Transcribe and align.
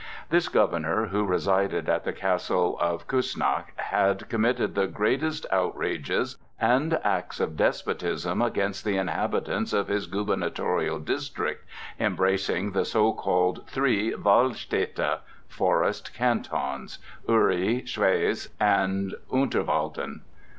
This 0.31 0.47
governor, 0.49 1.05
who 1.09 1.27
resided 1.27 1.87
at 1.87 2.05
the 2.05 2.11
castle 2.11 2.75
of 2.79 3.07
Kuessnacht, 3.07 3.67
had 3.75 4.27
committed 4.29 4.73
the 4.73 4.87
greatest 4.87 5.45
outrages 5.51 6.37
and 6.59 6.99
acts 7.03 7.39
of 7.39 7.55
despotism 7.55 8.41
against 8.41 8.83
the 8.83 8.97
inhabitants 8.97 9.73
of 9.73 9.89
his 9.89 10.07
gubernatorial 10.07 10.97
district, 10.97 11.65
embracing 11.99 12.71
the 12.71 12.83
so 12.83 13.13
called 13.13 13.67
three 13.69 14.11
Waldstädte 14.15 15.19
(Forest 15.47 16.15
Cantons),—Uri, 16.15 17.85
Schwyz, 17.85 18.49
and 18.59 19.13
Unterwalden. 19.31 20.21